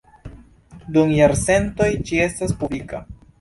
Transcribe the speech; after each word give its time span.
Dum 0.95 1.13
jarcentoj 1.17 1.91
ĝi 2.09 2.19
estas 2.25 2.57
publika. 2.65 3.05